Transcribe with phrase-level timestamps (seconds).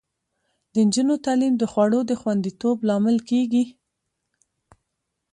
[0.73, 3.63] د نجونو تعلیم د خوړو د خوندیتوب لامل کیږي.